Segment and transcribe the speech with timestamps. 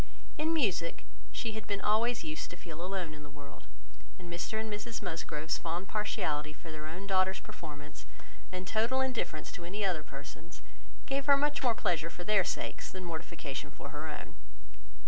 [0.39, 3.65] In music she had been always used to feel alone in the world;
[4.17, 8.07] and Mr and Mrs Musgrove's fond partiality for their own daughters' performance,
[8.51, 10.63] and total indifference to any other person's,
[11.05, 14.33] gave her much more pleasure for their sakes, than mortification for her own.